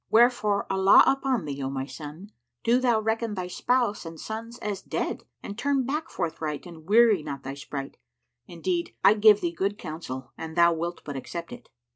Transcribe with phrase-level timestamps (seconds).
[0.09, 2.31] Wherefore, Allah upon thee, O my son,
[2.63, 7.21] do thou reckon thy spouse and sons as dead and turn back forthright and weary
[7.21, 7.97] not thy sprite!
[8.47, 11.69] Indeed, I give thee good counsel, an thou wilt but accept it."